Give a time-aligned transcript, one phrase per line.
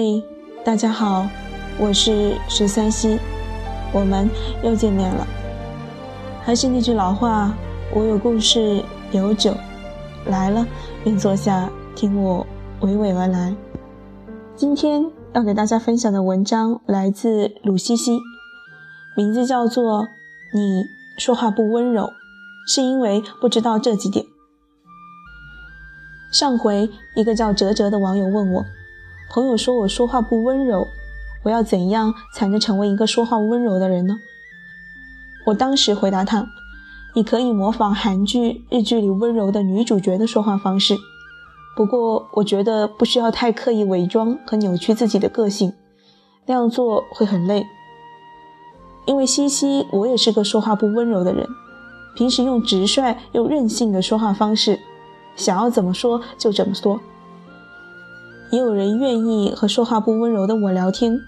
[0.00, 0.22] 嘿，
[0.64, 1.26] 大家好，
[1.76, 3.18] 我是十三溪，
[3.92, 4.30] 我们
[4.62, 5.26] 又见面了。
[6.40, 7.52] 还是那句老话，
[7.92, 9.52] 我有故事，有酒，
[10.26, 10.64] 来了
[11.02, 12.46] 便坐下，听我
[12.82, 13.52] 娓娓而来。
[14.54, 18.20] 今天要给大家分享的文章来自鲁西西，
[19.16, 20.04] 名字叫做
[20.54, 20.84] 《你
[21.18, 22.08] 说话不温柔，
[22.68, 24.24] 是因为不知道这几点》。
[26.30, 28.64] 上回一个叫哲哲的网友问我。
[29.30, 30.86] 朋友说我说话不温柔，
[31.42, 34.16] 我要怎样才能成为一个说话温柔的人呢？
[35.46, 36.46] 我当时回答他
[37.14, 40.96] ：“你可以模仿韩剧、日剧里温柔的女主角的说话方式，
[41.76, 45.72] 不过我觉得不需要太刻意伪装和扭曲自己的个性，
[46.46, 47.66] 那样做会很累。
[49.06, 51.46] 因为西西，我也是个说话不温柔的人，
[52.14, 54.78] 平时用直率又任性的说话方式，
[55.36, 56.98] 想要怎么说就怎么说。”
[58.50, 61.20] 也有人愿意和说话不温柔的我聊天，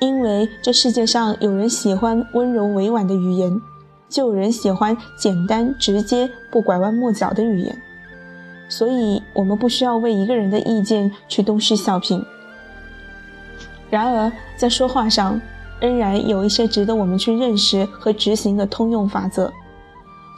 [0.00, 3.60] 因为这世界上有人喜欢温柔委婉的语言，
[4.08, 7.76] 就有人喜欢简单直接不拐弯抹角的语言，
[8.68, 12.24] 所以我们不需要为一个人的意见去东施效颦。
[13.90, 15.38] 然而，在说话上，
[15.78, 19.52] 仍然有一些值得我们去认识和执行的通用法则。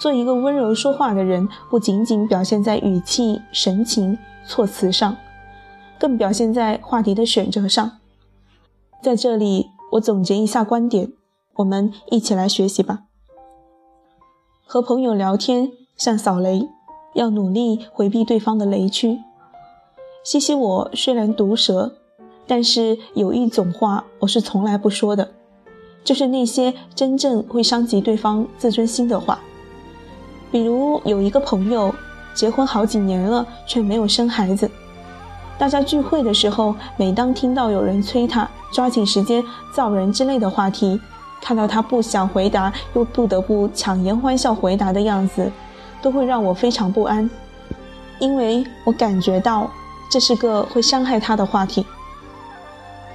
[0.00, 5.16] 做一个温柔说话的人，不仅仅表现在语气、神情、措辞上。
[6.04, 7.92] 更表现在话题的选择上。
[9.02, 11.10] 在这里，我总结一下观点，
[11.54, 13.04] 我们一起来学习吧。
[14.66, 16.68] 和朋友聊天像扫雷，
[17.14, 19.18] 要努力回避对方的雷区。
[20.22, 21.94] 西西，我虽然毒舌，
[22.46, 25.30] 但是有一种话我是从来不说的，
[26.04, 29.40] 就是那些真正会伤及对方自尊心的话。
[30.52, 31.94] 比如有一个朋友
[32.34, 34.70] 结婚好几年了，却没有生孩子。
[35.56, 39.42] 大家聚会的时候，每当听到有人催他抓紧时间
[39.72, 41.00] 造人之类的话题，
[41.40, 45.50] 看到他不想回答又不得不强颜欢笑回答的样子，
[46.02, 47.30] 都会让我非常不安，
[48.18, 49.70] 因为我感觉到
[50.10, 51.86] 这是个会伤害他的话题。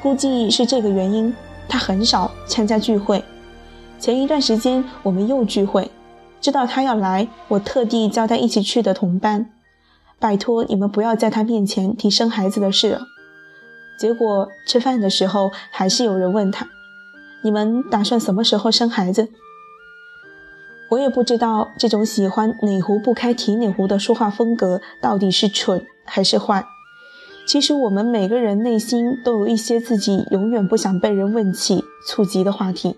[0.02, 1.36] 估计是这个原因，
[1.68, 3.24] 他很少参加聚会。
[4.00, 5.92] 前一段时间我们又聚会，
[6.40, 9.50] 知道他要来，我特地叫他一起去的同伴。
[10.20, 13.02] 拜托你们不要在他面前提生孩子的事了。
[13.98, 16.68] 结果吃饭的时候，还是有人问他
[17.44, 19.30] ：“你们打算什么时候生孩子？”
[20.92, 26.66] 我也不知道这种喜欢哪壶不开提哪壶的说话风格到底是蠢还是坏。
[27.46, 32.96] 其实我们每个人内心都有一些自己永远不想被人问起、触及的话题。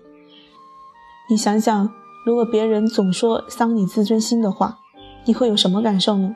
[1.28, 1.90] 你想想，
[2.24, 4.78] 如果别人总说伤你自尊心的话，
[5.24, 6.34] 你会有什么感受呢？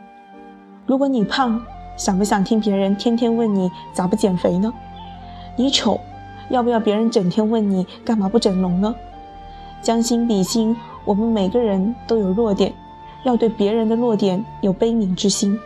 [0.87, 1.61] 如果你胖，
[1.97, 4.73] 想不想听别人天天问你咋不减肥呢？
[5.57, 6.01] 你丑，
[6.49, 8.95] 要不要别人整天问你干嘛不整容呢？
[9.83, 12.73] 将心比心，我们每个人都有弱点，
[13.25, 15.59] 要对别人的弱点有悲悯之心。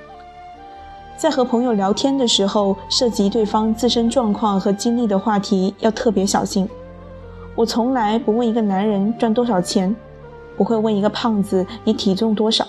[1.18, 6.66] 在和朋友聊天的时候，涉及对方自身状况和经历的话题，要特别小心。
[7.54, 9.94] 我从来不问一个男人赚多少钱，
[10.56, 12.66] 不会问一个胖子你体重多少。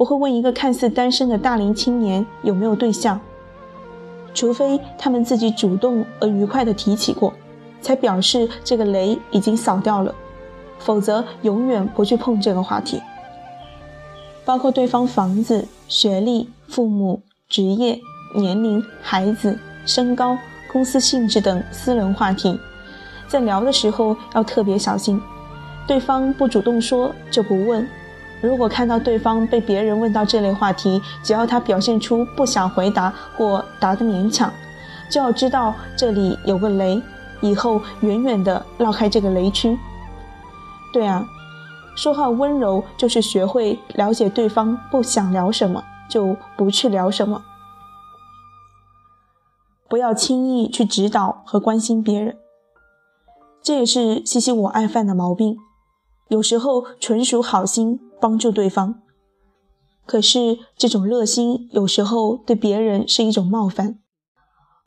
[0.00, 3.20] 我会问一个看似单身的大龄青年有没有对象，
[4.32, 7.34] 除非他们自己主动而愉快地提起过，
[7.82, 10.14] 才表示这个雷已经扫掉了，
[10.78, 12.98] 否则永远不去碰这个话题。
[14.42, 18.00] 包括对方房子、学历、父母、职业、
[18.34, 20.38] 年龄、孩子、身高、
[20.72, 22.58] 公司性质等私人话题，
[23.28, 25.20] 在聊的时候要特别小心，
[25.86, 27.86] 对方不主动说就不问。
[28.40, 34.50] 如果看到对方被别人问到这类话题，只要他表现出不想回答或答得勉强，
[35.10, 37.02] 就要知道这里有个雷，
[37.40, 39.78] 以后远远的绕开这个雷区。
[40.92, 41.26] 对啊，
[41.94, 47.42] 说话温柔就是学会了解对方不想聊什么就不去聊什么，
[49.88, 52.38] 不要轻易去指导和关心别人，
[53.62, 55.58] 这也是西西我爱犯的毛病，
[56.28, 58.00] 有时候纯属好心。
[58.20, 59.00] 帮助对方，
[60.04, 63.98] 可是这种热心有时候对别人是一种冒犯。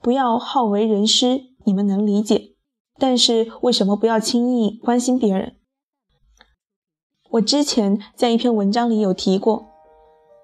[0.01, 2.51] 不要好为人师，你们能理解。
[2.99, 5.55] 但是为什么不要轻易关心别人？
[7.31, 9.65] 我之前在一篇文章里有提过，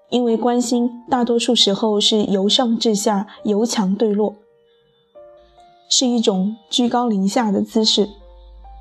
[0.09, 4.33] 因为关心大多数时候是由上至下、由强对弱，
[5.89, 8.09] 是一种居高临下的姿势。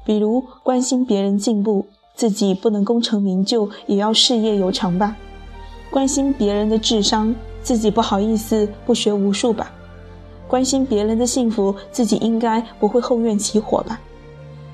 [0.07, 1.87] 比如关心别人进步。
[2.19, 5.15] 自己不能功成名就，也要事业有成吧；
[5.89, 7.33] 关心别人的智商，
[7.63, 9.67] 自己不好意思不学无术吧；
[10.49, 14.01] 关心别人的幸福，自己应该不会后院起火吧？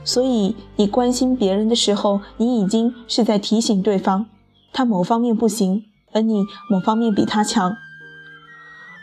[0.05, 4.25] 所以，你关心别人的时候，你已经是在提醒对方，
[4.73, 7.77] 他某方面不行，而你某方面比他强。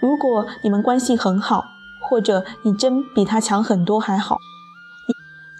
[0.02, 1.64] 如果你们关系很好，
[2.10, 4.38] 或者你真比他强很多还好，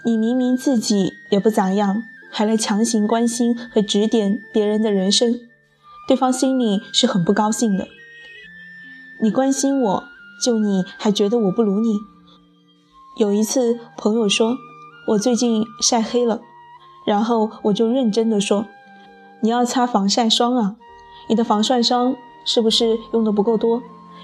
[0.04, 2.02] 你你明明自己也不咋样，
[2.32, 5.38] 还来强行关心和指点别人的人生，
[6.08, 7.86] 对方心里是很不高兴的。
[9.20, 10.04] 你关心我。
[10.42, 11.94] 就你还觉得我不如你？
[13.16, 14.56] 有一次朋友说
[15.06, 16.40] 我最近晒黑了，
[17.06, 18.66] 然后我就认真的说，
[19.40, 20.74] 你要擦防晒霜啊，
[21.28, 23.80] 你的防晒霜是不是用的不够多？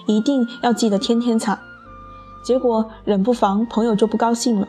[0.06, 1.60] 一定要记得天天擦。
[2.42, 4.66] 结果冷不防朋友就不高兴了。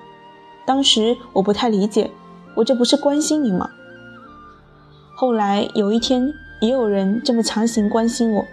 [0.68, 2.12] 当时我不太理解，
[2.56, 3.69] 我这不是关心你吗？
[5.16, 8.46] 后来有一天也有人这么强行关心我。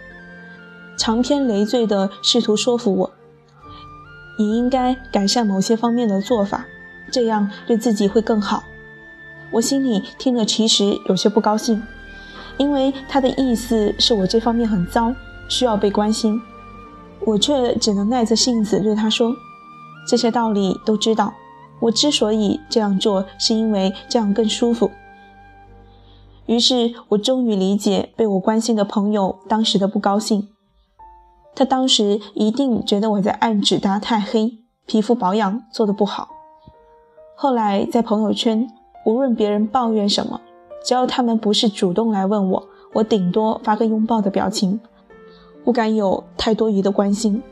[0.96, 3.10] 长篇累赘的试图说服我，
[4.38, 6.64] 你应该改善某些方面的做法，
[7.12, 8.64] 这样对自己会更好。
[9.52, 11.82] 我心里听了，其实有些不高兴，
[12.56, 15.14] 因为他的意思是我这方面很糟，
[15.48, 16.40] 需要被关心。
[17.20, 19.34] 我却只能耐着性子对他说
[20.08, 21.34] ：“这些道理都知道，
[21.81, 24.90] 我之所以这样做，是因为这样更舒服。”
[26.46, 30.49] 于是我终于理解被我关心的朋友当时的不高兴。
[31.55, 36.28] 他当时一定觉得我在暗指他太黑，皮肤保养做得不好。
[37.34, 38.70] 后来在朋友圈，
[39.05, 40.40] 无论别人抱怨什么，
[40.84, 44.79] 只要他们不是主动来问我，我顶多发个拥抱的表情，
[45.64, 47.43] 不敢有太多余的关心。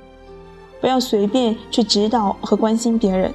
[0.80, 3.34] 不要随便去指导和关心别人，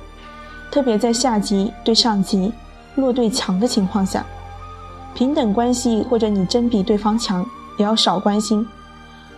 [0.71, 2.51] 特别在下级对上级
[2.95, 4.25] 弱对强的情况下，
[5.13, 7.45] 平等关系或者你真比对方强，
[7.77, 8.67] 也要少关心。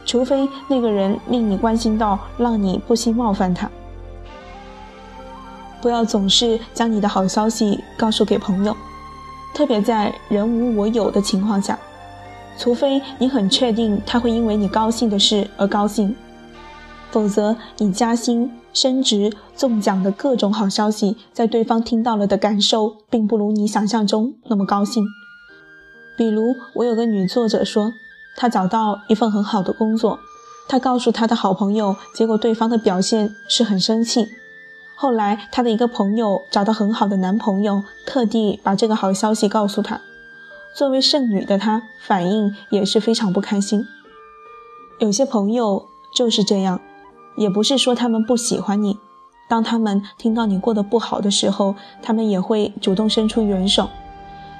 [0.05, 3.69] 除非那个人令你关心到让你不惜冒犯他，
[5.79, 8.75] 不要总是将你的好消息告诉给朋友，
[9.53, 11.77] 特别在人无我有的情况下，
[12.57, 16.15] 除非你很确定他会因为你高兴的事而高兴，
[17.11, 25.03] 否则你加薪、升职、中奖的各种好消息，在对方听到了的感受，并不如你想象中那么高兴。
[26.17, 27.91] 比如，我有个女作者说。
[28.33, 30.17] 她找到一份很好的工作，
[30.69, 34.29] 她告诉她的好朋友，结果对方的表现是很生气。
[34.95, 39.99] 后来她的一个朋友找到很好的男朋友，特地把这个好消息告诉他。
[40.73, 43.85] 作为剩女的她，反应也是非常不开心。
[44.99, 45.85] 有些朋友
[46.15, 46.79] 就是这样，
[47.35, 48.97] 也不是说他们不喜欢你，
[49.47, 53.89] 当他们听到你过得不好的时候，他们也会主动伸出援手，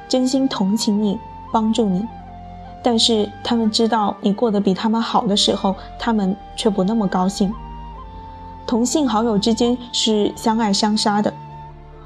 [0.08, 1.18] 真心同情你，
[1.52, 2.06] 帮助你。
[2.84, 7.54] 但是他们知道你过得比他们好的时候，他们却不那么高兴。
[8.66, 11.32] 同性好友之间是相爱相杀的，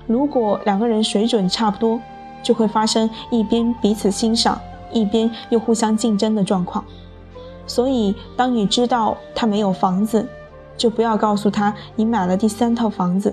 [0.08, 2.02] 如果两个人水准差不多，
[2.44, 4.60] 就会发生一边彼此欣赏，
[4.92, 6.84] 一边又互相竞争的状况。
[7.68, 10.28] 所以，当你知道他没有房子，
[10.78, 13.32] 就不要告诉他你买了第三套房子；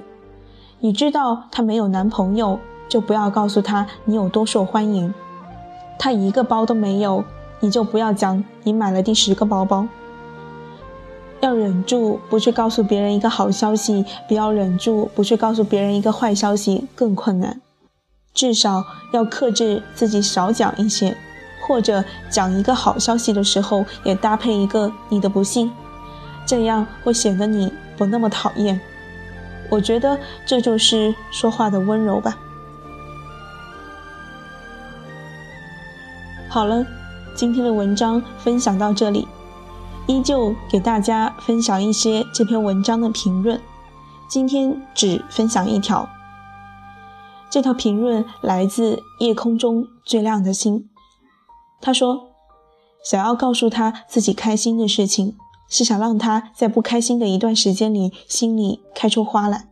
[0.80, 5.12] 你知道他没有男朋友，就不要告诉他你有多受欢迎。
[5.98, 7.24] 他一个包都没有，
[7.60, 9.86] 你就不要讲你买了第十个包包。
[11.40, 17.60] 要忍住不去告诉别人一个好消息，比要忍住不去告诉别人一个坏消息更困难。
[18.32, 21.16] 至少要克制自己少讲一些，
[21.66, 25.70] 或者讲一个好消息的时候也搭配一个你的不幸，
[26.46, 28.80] 这样会显得你不那么讨厌。
[29.70, 32.36] 我觉得这就是说话的温柔吧。
[36.48, 36.84] 好了，
[37.34, 39.26] 今天的文章分享到这里，
[40.06, 43.58] 依旧给大家分享一些这篇文章的评论。
[44.28, 46.08] 今天只分享一条，
[47.48, 50.88] 这条评论来自夜空中最亮的星。
[51.80, 52.28] 他说
[53.02, 55.36] ：“想要告诉他自己开心的事情，
[55.72, 59.68] 是想让他在不开心的一段时间里心里开出花来，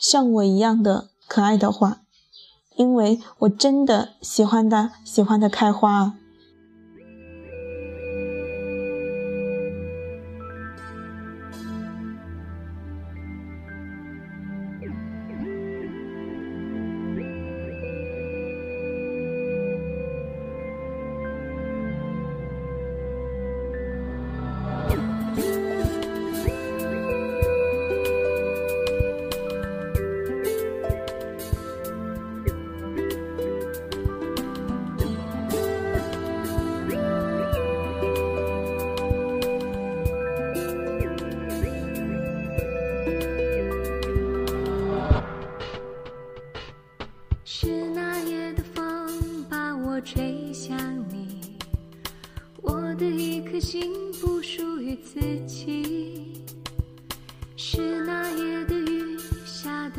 [0.00, 2.00] 像我一样的可爱的花。”
[2.76, 6.14] 因为我真的喜欢他，喜欢它开花。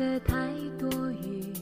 [0.06, 0.36] 的太
[0.78, 1.52] 多雨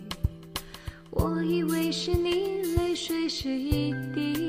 [1.10, 4.43] 我以为是你泪水是一滴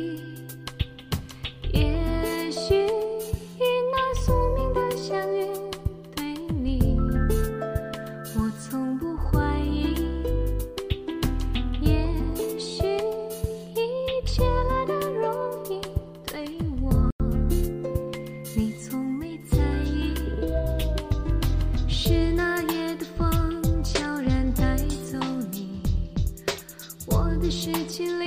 [27.65, 28.24] 是凄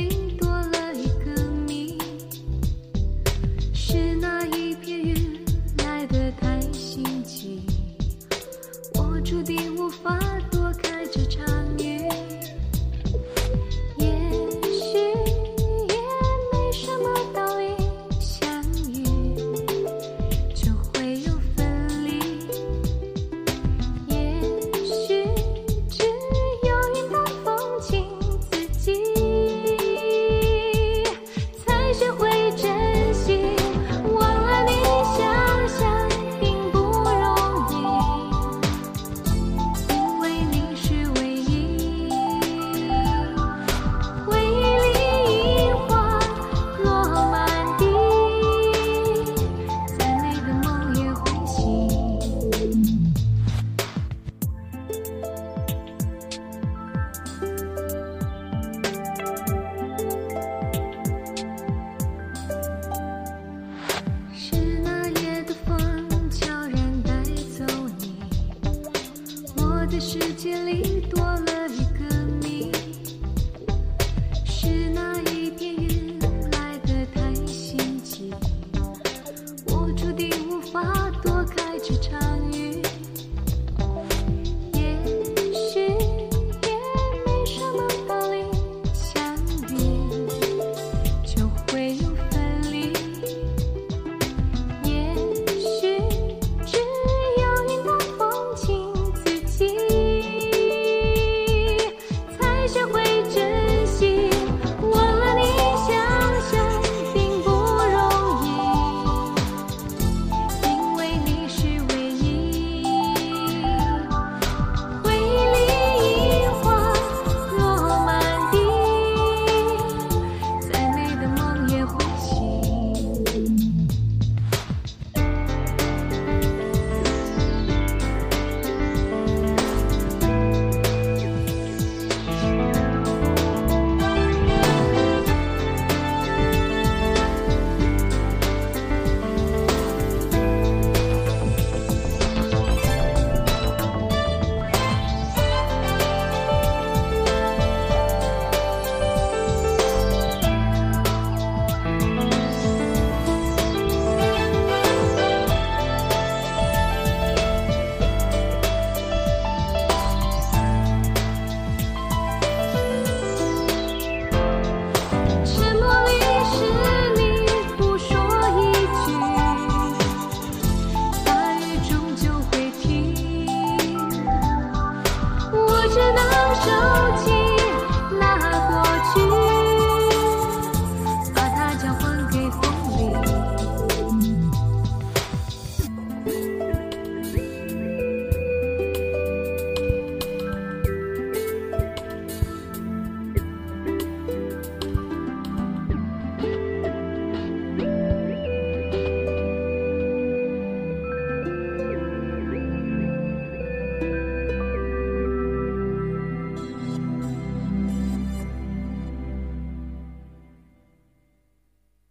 [102.92, 103.57] 会觉。